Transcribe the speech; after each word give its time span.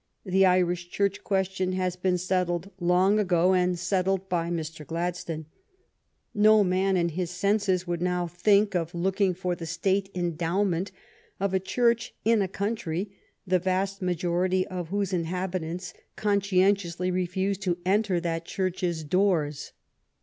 The 0.25 0.47
Irish 0.47 0.89
Church 0.89 1.23
question 1.23 1.73
has 1.73 1.95
been 1.95 2.17
settled 2.17 2.71
long 2.79 3.19
ago, 3.19 3.53
and 3.53 3.77
settled 3.77 4.27
by 4.29 4.49
Mr. 4.49 4.83
Gladstone. 4.83 5.45
No 6.33 6.63
man 6.63 6.97
in 6.97 7.09
his 7.09 7.29
senses 7.29 7.85
would 7.85 8.01
now 8.01 8.25
think 8.25 8.75
of 8.75 8.95
looking 8.95 9.35
for 9.35 9.55
the 9.55 9.67
State 9.67 10.09
endowment 10.15 10.91
of 11.39 11.53
a 11.53 11.59
Church 11.59 12.15
in 12.25 12.41
a 12.41 12.47
country 12.47 13.11
the 13.45 13.59
vast 13.59 14.01
majority 14.01 14.65
of 14.69 14.87
whose 14.87 15.13
inhabitants 15.13 15.93
conscientiously 16.15 17.11
refuse 17.11 17.59
to 17.59 17.77
enter 17.85 18.19
that 18.19 18.43
Church's 18.45 19.03
doors. 19.03 19.71